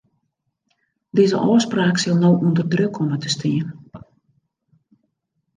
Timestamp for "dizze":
1.19-1.37